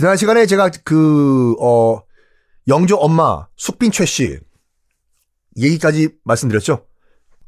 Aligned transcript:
지난 0.00 0.16
시간에 0.16 0.46
제가 0.46 0.70
그, 0.82 1.54
어, 1.60 2.00
영조 2.68 2.96
엄마, 2.96 3.46
숙빈 3.56 3.90
최 3.90 4.06
씨, 4.06 4.40
얘기까지 5.58 6.16
말씀드렸죠? 6.24 6.86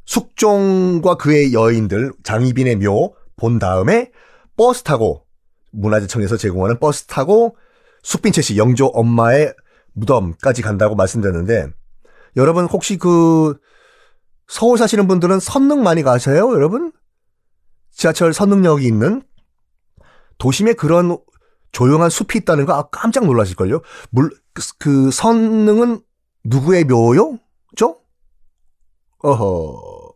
숙종과 0.05 1.15
그의 1.15 1.55
여인들, 1.55 2.13
장희빈의 2.23 2.77
묘, 2.77 3.15
본 3.37 3.59
다음에 3.59 4.11
버스 4.55 4.83
타고, 4.83 5.25
문화재청에서 5.71 6.37
제공하는 6.37 6.79
버스 6.79 7.07
타고, 7.07 7.57
숙빈 8.03 8.35
최 8.35 8.43
씨, 8.43 8.59
영조 8.59 8.85
엄마의 8.89 9.55
무덤까지 9.95 10.61
간다고 10.61 10.95
말씀드렸는데, 10.95 11.69
여러분 12.37 12.67
혹시 12.67 12.99
그, 12.99 13.59
서울 14.47 14.77
사시는 14.77 15.09
분들은 15.09 15.41
선릉 15.41 15.83
많이 15.83 16.03
가세요, 16.03 16.53
여러분? 16.53 16.93
지하철 17.93 18.35
선릉역이 18.35 18.85
있는 18.87 19.23
도심에 20.37 20.75
그런 20.75 21.17
조용한 21.73 22.11
숲이 22.11 22.39
있다는 22.41 22.67
거 22.67 22.75
아, 22.75 22.83
깜짝 22.91 23.25
놀라실걸요? 23.25 23.81
물, 24.11 24.31
그, 24.53 24.63
그 24.79 25.11
선능은 25.11 26.03
누구의 26.45 26.85
묘요? 26.85 27.39
죠? 27.77 27.99
어허. 29.21 30.13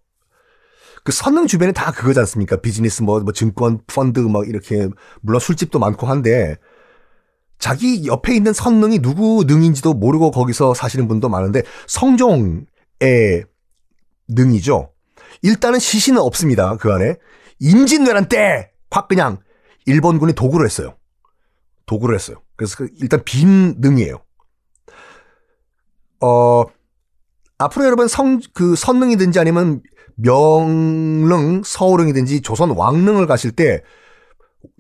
그 1.03 1.12
선능 1.12 1.47
주변에 1.47 1.73
다 1.73 1.93
그거지 1.93 2.19
않습니까? 2.21 2.57
비즈니스 2.57 3.03
뭐, 3.03 3.21
뭐 3.21 3.33
증권, 3.33 3.81
펀드 3.87 4.21
막 4.21 4.49
이렇게, 4.49 4.89
물론 5.21 5.41
술집도 5.41 5.79
많고 5.79 6.07
한데, 6.07 6.57
자기 7.59 8.07
옆에 8.07 8.34
있는 8.34 8.53
선능이 8.53 8.99
누구 8.99 9.45
능인지도 9.47 9.95
모르고 9.95 10.33
거기서 10.33 10.75
사시는 10.75 11.09
분도 11.09 11.29
많은데, 11.29 11.62
성종의 11.87 13.45
능이죠. 14.29 14.93
일단은 15.43 15.79
시신은 15.79 16.21
없습니다. 16.21 16.77
그 16.77 16.93
안에. 16.93 17.17
임진왜란 17.61 18.29
때! 18.29 18.73
확 18.91 19.09
그냥 19.09 19.39
일본군이 19.87 20.33
도구를 20.33 20.67
했어요. 20.67 20.97
도구를 21.87 22.15
했어요. 22.15 22.42
그래서 22.56 22.77
그 22.77 22.89
일단 23.01 23.23
빈능이에요. 23.25 24.20
어, 26.21 26.65
앞으로 27.59 27.84
여러분 27.84 28.09
성, 28.09 28.41
그 28.55 28.75
선능이든지 28.77 29.38
아니면 29.38 29.83
명릉, 30.16 31.62
서울릉이든지 31.65 32.43
조선 32.43 32.71
왕릉을 32.71 33.27
가실 33.27 33.53
때 33.53 33.83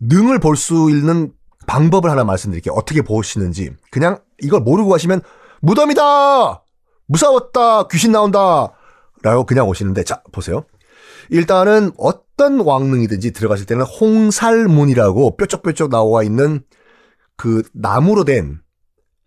능을 0.00 0.40
볼 0.40 0.56
수 0.56 0.90
있는 0.90 1.32
방법을 1.66 2.10
하나 2.10 2.24
말씀드릴게요. 2.24 2.74
어떻게 2.74 3.02
보시는지. 3.02 3.72
그냥 3.90 4.18
이걸 4.40 4.60
모르고 4.60 4.90
가시면 4.90 5.20
무덤이다! 5.60 6.62
무서웠다! 7.06 7.88
귀신 7.88 8.12
나온다! 8.12 8.72
라고 9.22 9.44
그냥 9.44 9.68
오시는데, 9.68 10.04
자, 10.04 10.22
보세요. 10.32 10.64
일단은 11.30 11.90
어떤 11.98 12.60
왕릉이든지 12.60 13.32
들어가실 13.32 13.66
때는 13.66 13.84
홍살문이라고 13.84 15.36
뾰족뾰족 15.36 15.90
나와 15.90 16.22
있는 16.22 16.62
그 17.36 17.62
나무로 17.72 18.24
된 18.24 18.60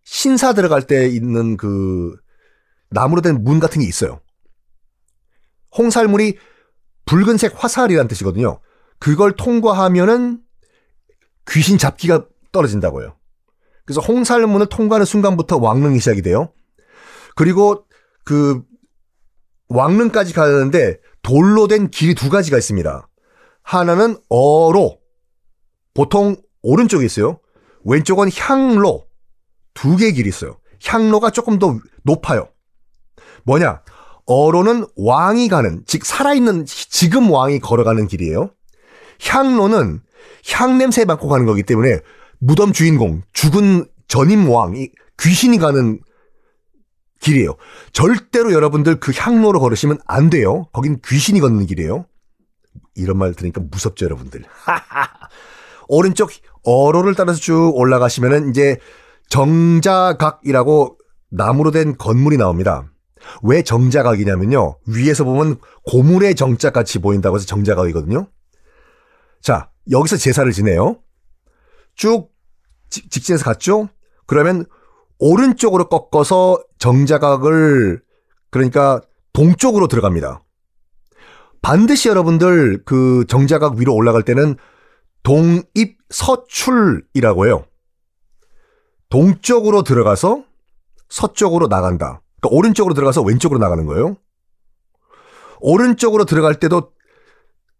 신사 0.03 0.53
들어갈 0.53 0.83
때 0.87 1.07
있는 1.07 1.57
그 1.57 2.15
나무로 2.89 3.21
된 3.21 3.43
문 3.43 3.59
같은 3.59 3.81
게 3.81 3.87
있어요. 3.87 4.19
홍살문이 5.77 6.37
붉은색 7.05 7.53
화살이란 7.55 8.07
뜻이거든요. 8.07 8.59
그걸 8.99 9.35
통과하면은 9.35 10.41
귀신 11.49 11.77
잡기가 11.77 12.25
떨어진다고요. 12.51 13.15
그래서 13.85 14.01
홍살문을 14.01 14.67
통과하는 14.67 15.05
순간부터 15.05 15.57
왕릉이 15.57 15.99
시작이 15.99 16.21
돼요. 16.21 16.53
그리고 17.35 17.85
그 18.23 18.61
왕릉까지 19.69 20.33
가는데 20.33 20.99
돌로 21.21 21.67
된 21.67 21.89
길이 21.89 22.13
두 22.15 22.29
가지가 22.29 22.57
있습니다. 22.57 23.07
하나는 23.63 24.17
어로 24.29 24.99
보통 25.93 26.35
오른쪽에 26.61 27.05
있어요. 27.05 27.39
왼쪽은 27.85 28.29
향로 28.37 29.05
두 29.73 29.95
개 29.97 30.11
길이 30.11 30.29
있어요. 30.29 30.57
향로가 30.83 31.29
조금 31.29 31.59
더 31.59 31.77
높아요. 32.03 32.49
뭐냐? 33.43 33.81
어로는 34.25 34.85
왕이 34.95 35.47
가는, 35.47 35.83
즉 35.87 36.05
살아있는 36.05 36.65
지금 36.67 37.31
왕이 37.31 37.59
걸어가는 37.59 38.07
길이에요. 38.07 38.51
향로는 39.21 40.01
향 40.51 40.77
냄새 40.77 41.03
맡고 41.05 41.27
가는 41.27 41.45
거기 41.45 41.63
때문에 41.63 41.99
무덤 42.39 42.71
주인공, 42.73 43.21
죽은 43.33 43.85
전임 44.07 44.49
왕 44.49 44.75
이 44.75 44.89
귀신이 45.19 45.57
가는 45.57 45.99
길이에요. 47.21 47.55
절대로 47.91 48.53
여러분들 48.53 48.99
그 48.99 49.11
향로로 49.15 49.59
걸으시면 49.59 49.99
안 50.05 50.29
돼요. 50.29 50.67
거긴 50.71 50.99
귀신이 51.05 51.39
걷는 51.41 51.65
길이에요. 51.65 52.05
이런 52.95 53.17
말 53.17 53.33
들으니까 53.33 53.61
무섭죠, 53.69 54.05
여러분들. 54.05 54.43
오른쪽 55.89 56.31
어로를 56.63 57.15
따라서 57.15 57.39
쭉 57.39 57.71
올라가시면은 57.75 58.49
이제 58.49 58.77
정자각이라고 59.29 60.97
나무로 61.29 61.71
된 61.71 61.97
건물이 61.97 62.37
나옵니다. 62.37 62.91
왜 63.43 63.61
정자각이냐면요. 63.61 64.77
위에서 64.87 65.23
보면 65.23 65.57
고물의 65.85 66.35
정자 66.35 66.71
같이 66.71 66.99
보인다고 66.99 67.35
해서 67.35 67.45
정자각이거든요. 67.45 68.27
자, 69.41 69.69
여기서 69.91 70.17
제사를 70.17 70.51
지내요. 70.51 70.99
쭉 71.95 72.29
직진해서 72.89 73.45
갔죠? 73.45 73.89
그러면 74.25 74.65
오른쪽으로 75.19 75.89
꺾어서 75.89 76.59
정자각을 76.79 78.01
그러니까 78.51 79.01
동쪽으로 79.33 79.87
들어갑니다. 79.87 80.43
반드시 81.61 82.07
여러분들 82.07 82.83
그 82.85 83.25
정자각 83.27 83.75
위로 83.75 83.93
올라갈 83.93 84.23
때는 84.23 84.55
동입 85.23 85.97
서출이라고 86.09 87.45
해요. 87.45 87.65
동쪽으로 89.09 89.83
들어가서 89.83 90.43
서쪽으로 91.09 91.67
나간다. 91.67 92.21
그러니까 92.39 92.55
오른쪽으로 92.55 92.93
들어가서 92.93 93.21
왼쪽으로 93.21 93.59
나가는 93.59 93.85
거예요. 93.85 94.17
오른쪽으로 95.59 96.25
들어갈 96.25 96.55
때도 96.59 96.91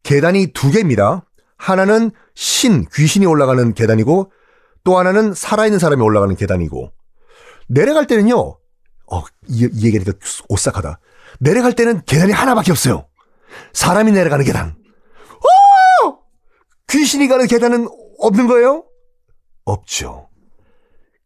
계단이 0.04 0.48
두 0.54 0.72
개입니다. 0.72 1.26
하나는 1.58 2.12
신, 2.36 2.86
귀신이 2.94 3.26
올라가는 3.26 3.74
계단이고 3.74 4.32
또 4.84 4.98
하나는 4.98 5.34
살아있는 5.34 5.78
사람이 5.80 6.02
올라가는 6.02 6.36
계단이고 6.36 6.92
내려갈 7.68 8.08
때는요. 8.08 8.38
어, 9.12 9.24
이, 9.48 9.70
이 9.72 9.86
얘기하니까 9.86 10.14
오싹하다. 10.48 11.00
내려갈 11.40 11.74
때는 11.74 12.02
계단이 12.06 12.32
하나밖에 12.32 12.72
없어요. 12.72 13.08
사람이 13.74 14.12
내려가는 14.12 14.46
계단. 14.46 14.76
어! 17.10 17.12
귀신이 17.12 17.28
가는 17.28 17.48
계단은 17.48 17.88
없는 18.20 18.46
거예요? 18.46 18.86
없죠. 19.66 20.30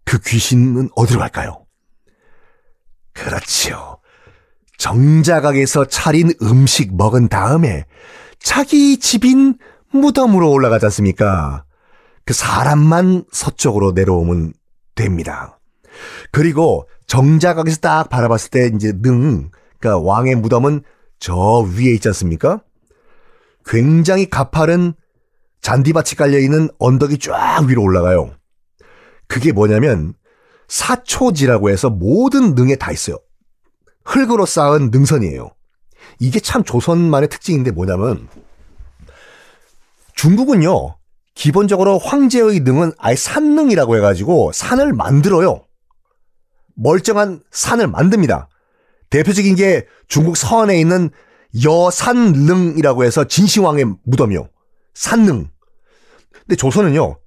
그 0.06 0.18
귀신은 0.22 0.90
어디로 0.96 1.20
갈까요? 1.20 1.66
그렇지요. 3.12 4.00
정자각에서 4.78 5.86
차린 5.86 6.32
음식 6.42 6.96
먹은 6.96 7.28
다음에 7.28 7.84
자기 8.40 8.98
집인 8.98 9.58
무덤으로 9.92 10.50
올라가지 10.52 10.86
않습니까? 10.86 11.66
그 12.26 12.34
사람만 12.34 13.26
서쪽으로 13.34 13.92
내려오면 13.92 14.54
됩니다. 14.96 15.60
그리고 16.32 16.88
정자각에서 17.08 17.80
딱 17.82 18.10
바라봤을 18.10 18.50
때 18.52 18.72
이제 18.74 18.94
능, 19.02 19.52
그러니까 19.80 20.00
왕의 20.00 20.36
무덤은 20.36 20.82
저 21.20 21.60
위에 21.60 21.94
있지 21.94 22.08
않습니까? 22.08 22.64
굉장히 23.66 24.30
가파른 24.30 24.94
잔디밭이 25.64 26.16
깔려있는 26.18 26.70
언덕이 26.78 27.18
쫙 27.20 27.66
위로 27.68 27.82
올라가요. 27.82 28.36
그게 29.28 29.52
뭐냐면 29.52 30.14
사초지라고 30.68 31.70
해서 31.70 31.90
모든 31.90 32.54
능에 32.54 32.76
다 32.76 32.92
있어요. 32.92 33.18
흙으로 34.04 34.46
쌓은 34.46 34.92
능선이에요. 34.92 35.52
이게 36.20 36.40
참 36.40 36.64
조선만의 36.64 37.30
특징인데 37.30 37.72
뭐냐면 37.72 38.28
중국은요. 40.16 40.98
기본적으로 41.34 41.98
황제의 41.98 42.60
능은 42.60 42.92
아예 42.98 43.16
산능이라고 43.16 43.96
해가지고 43.98 44.52
산을 44.54 44.94
만들어요. 44.94 45.66
멀쩡한 46.76 47.42
산을 47.52 47.88
만듭니다. 47.88 48.50
대표적인 49.10 49.56
게 49.56 49.88
중국 50.08 50.36
서안에 50.38 50.80
있는 50.80 51.10
여산릉이라고 51.64 53.06
해서 53.06 53.24
진시황의 53.24 53.86
무덤이요. 54.04 54.50
산능. 54.94 55.53
근데 56.46 56.56
조선은요. 56.56 57.18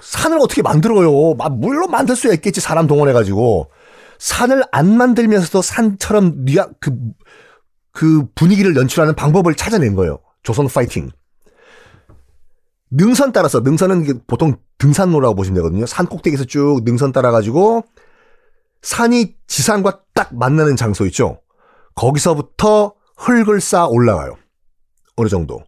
산을 0.00 0.38
어떻게 0.40 0.62
만들어요? 0.62 1.34
물론 1.50 1.90
만들 1.90 2.16
수 2.16 2.32
있겠지 2.32 2.60
사람 2.60 2.86
동원해가지고 2.86 3.70
산을 4.18 4.64
안 4.72 4.96
만들면서도 4.96 5.62
산처럼 5.62 6.44
그, 6.80 6.92
그 7.92 8.26
분위기를 8.34 8.76
연출하는 8.76 9.14
방법을 9.14 9.54
찾아낸 9.54 9.94
거예요. 9.94 10.20
조선 10.42 10.68
파이팅. 10.68 11.10
능선 12.90 13.32
따라서 13.32 13.60
능선은 13.60 14.22
보통 14.26 14.56
등산로라고 14.78 15.34
보시면 15.34 15.56
되거든요. 15.56 15.86
산 15.86 16.06
꼭대기에서 16.06 16.44
쭉 16.44 16.80
능선 16.84 17.12
따라가지고 17.12 17.84
산이 18.82 19.36
지상과 19.46 20.00
딱 20.14 20.34
만나는 20.34 20.76
장소 20.76 21.06
있죠. 21.06 21.40
거기서부터 21.94 22.94
흙을 23.16 23.60
쌓아 23.60 23.86
올라가요. 23.86 24.36
어느 25.16 25.28
정도. 25.28 25.62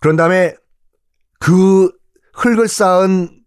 그런 0.00 0.16
다음에 0.16 0.54
그 1.40 1.90
흙을 2.34 2.68
쌓은 2.68 3.42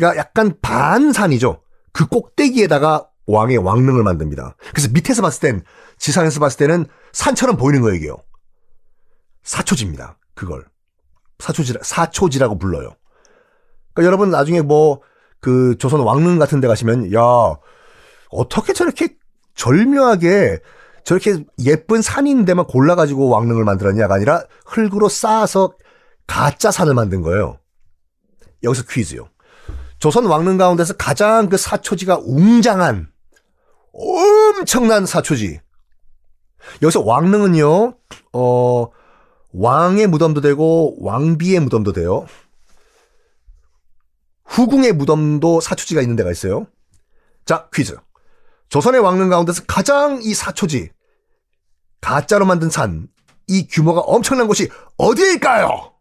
가 0.00 0.16
약간 0.16 0.58
반산이죠. 0.60 1.62
그 1.92 2.06
꼭대기에다가 2.06 3.08
왕의 3.26 3.58
왕릉을 3.58 4.02
만듭니다. 4.02 4.56
그래서 4.72 4.88
밑에서 4.92 5.22
봤을 5.22 5.40
땐 5.40 5.64
지상에서 5.98 6.40
봤을 6.40 6.58
때는 6.58 6.86
산처럼 7.12 7.56
보이는 7.56 7.80
거예요, 7.80 7.96
이게요. 7.96 8.16
사초지입니다. 9.44 10.18
그걸. 10.34 10.66
사초지 11.38 11.74
사초지라고 11.80 12.58
불러요. 12.58 12.96
그러니까 13.94 14.06
여러분 14.06 14.30
나중에 14.30 14.62
뭐 14.62 15.00
그 15.46 15.76
조선 15.78 16.00
왕릉 16.00 16.40
같은 16.40 16.60
데 16.60 16.66
가시면 16.66 17.14
야, 17.14 17.20
어떻게 18.30 18.72
저렇게 18.72 19.16
절묘하게 19.54 20.58
저렇게 21.04 21.44
예쁜 21.64 22.02
산인데만 22.02 22.66
골라가지고 22.66 23.28
왕릉을 23.28 23.64
만들었냐가 23.64 24.14
아니라 24.14 24.42
흙으로 24.64 25.08
쌓아서 25.08 25.72
가짜 26.26 26.70
산을 26.70 26.94
만든 26.94 27.22
거예요. 27.22 27.58
여기서 28.62 28.84
퀴즈요. 28.88 29.28
조선 29.98 30.26
왕릉 30.26 30.56
가운데서 30.56 30.94
가장 30.94 31.48
그 31.48 31.56
사초지가 31.56 32.18
웅장한 32.22 33.10
엄청난 33.92 35.06
사초지. 35.06 35.60
여기서 36.82 37.02
왕릉은요, 37.02 37.96
어, 38.32 38.90
왕의 39.52 40.08
무덤도 40.08 40.40
되고 40.40 40.96
왕비의 41.00 41.60
무덤도 41.60 41.92
돼요. 41.92 42.26
후궁의 44.44 44.92
무덤도 44.92 45.60
사초지가 45.60 46.02
있는 46.02 46.16
데가 46.16 46.30
있어요. 46.30 46.66
자, 47.44 47.68
퀴즈. 47.72 47.96
조선의 48.68 49.00
왕릉 49.00 49.28
가운데서 49.28 49.62
가장 49.66 50.20
이 50.22 50.34
사초지, 50.34 50.90
가짜로 52.00 52.44
만든 52.44 52.68
산, 52.68 53.08
이 53.46 53.66
규모가 53.68 54.00
엄청난 54.00 54.48
곳이 54.48 54.68
어디일까요? 54.96 55.95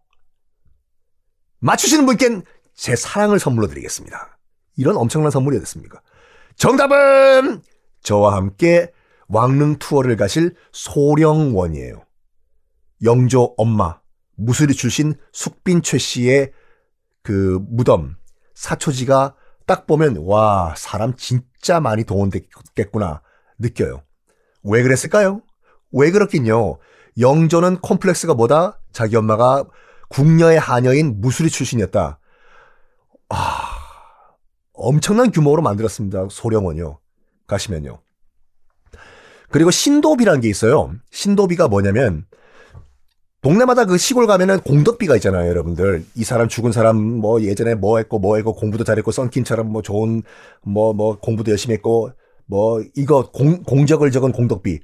맞추시는 1.65 2.05
분께는 2.05 2.43
제 2.75 2.95
사랑을 2.95 3.39
선물로 3.39 3.65
드리겠습니다. 3.67 4.37
이런 4.77 4.97
엄청난 4.97 5.31
선물이 5.31 5.57
어딨습니까? 5.57 5.99
정답은 6.57 7.63
저와 8.03 8.35
함께 8.35 8.91
왕릉 9.27 9.79
투어를 9.79 10.15
가실 10.15 10.55
소령원이에요. 10.71 12.03
영조 13.03 13.55
엄마, 13.57 13.99
무술이 14.35 14.75
출신 14.75 15.15
숙빈 15.33 15.81
최 15.81 15.97
씨의 15.97 16.51
그 17.23 17.59
무덤, 17.67 18.15
사초지가 18.53 19.33
딱 19.65 19.87
보면 19.87 20.17
와 20.19 20.75
사람 20.77 21.15
진짜 21.15 21.79
많이 21.79 22.03
동원됐겠구나 22.03 23.23
느껴요. 23.57 24.03
왜 24.61 24.83
그랬을까요? 24.83 25.41
왜 25.91 26.11
그렇긴요. 26.11 26.77
영조는 27.17 27.77
콤플렉스가 27.77 28.35
뭐다? 28.35 28.79
자기 28.91 29.15
엄마가 29.15 29.65
궁녀의 30.09 30.59
하녀인 30.59 31.19
무술이 31.21 31.49
출신이었다. 31.49 32.19
아, 33.29 33.35
엄청난 34.73 35.31
규모로 35.31 35.61
만들었습니다. 35.61 36.27
소령원이요. 36.29 36.99
가시면요. 37.47 37.99
그리고 39.49 39.71
신도비라는 39.71 40.41
게 40.41 40.49
있어요. 40.49 40.91
신도비가 41.11 41.67
뭐냐면 41.67 42.25
동네마다 43.41 43.85
그 43.85 43.97
시골 43.97 44.25
가면은 44.25 44.59
공덕비가 44.61 45.15
있잖아요, 45.17 45.47
여러분들. 45.47 46.03
이 46.15 46.23
사람 46.23 46.47
죽은 46.47 46.71
사람 46.71 46.97
뭐 46.97 47.41
예전에 47.41 47.75
뭐 47.75 47.99
했고 47.99 48.17
뭐 48.17 48.37
했고 48.37 48.55
공부도 48.55 48.83
잘했고 48.83 49.11
썬킴처럼 49.11 49.71
뭐 49.71 49.83
좋은 49.83 50.23
뭐뭐 50.63 50.93
뭐 50.93 51.19
공부도 51.19 51.51
열심히 51.51 51.75
했고 51.75 52.09
뭐 52.47 52.81
이거 52.95 53.29
공, 53.31 53.61
공적을 53.61 54.09
적은 54.09 54.31
공덕비. 54.31 54.79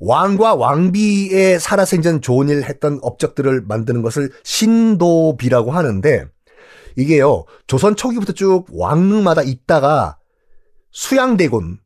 왕과 0.00 0.54
왕비의 0.54 1.60
살아생전 1.60 2.20
좋은 2.20 2.48
일 2.48 2.64
했던 2.64 2.98
업적들을 3.02 3.62
만드는 3.62 4.02
것을 4.02 4.30
신도비라고 4.42 5.72
하는데 5.72 6.26
이게요, 6.96 7.44
조선 7.66 7.96
초기부터 7.96 8.32
쭉 8.32 8.66
왕릉마다 8.70 9.42
있다가 9.42 10.18
수양대군 10.90 11.78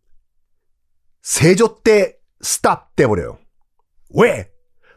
세조 1.23 1.83
때 1.83 2.17
스탑 2.41 2.95
돼버려요. 2.97 3.39
왜? 4.15 4.51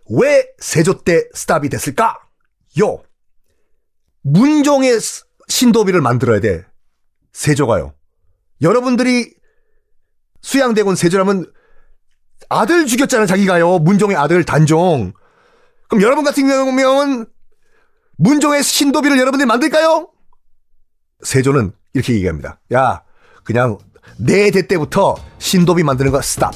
왜 0.10 0.46
세조 0.60 1.04
때 1.04 1.28
스탑이 1.34 1.70
됐을까? 1.70 2.20
요. 2.82 3.04
문종의 4.24 5.00
신도비를 5.48 6.02
만들어야 6.02 6.40
돼. 6.40 6.66
세조가요. 7.34 7.94
여러분들이 8.62 9.34
수양대군 10.42 10.96
세조라면 10.96 11.52
아들 12.50 12.86
죽였잖아, 12.86 13.26
자기가요. 13.26 13.80
문종의 13.80 14.18
아들 14.18 14.44
단종. 14.44 15.14
그럼 15.88 16.02
여러분 16.04 16.24
같은 16.24 16.48
경우면 16.48 17.26
문종의 18.18 18.64
신도비를 18.64 19.18
여러분들이 19.18 19.46
만들까요? 19.48 20.10
세조는 21.24 21.72
이렇게 21.94 22.14
얘기합니다. 22.14 22.60
야, 22.74 23.04
그냥 23.44 23.78
내 24.18 24.52
대 24.52 24.68
때부터 24.68 25.16
신도비 25.40 25.84
만드는 25.84 26.12
거 26.12 26.22
stop 26.22 26.54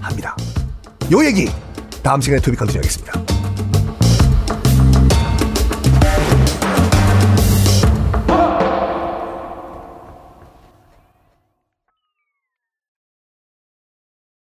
합니다. 0.00 0.36
요 1.12 1.24
얘기 1.24 1.48
다음 2.02 2.20
시간에 2.20 2.40
continue 2.56 2.78
하겠습니다. 2.78 3.37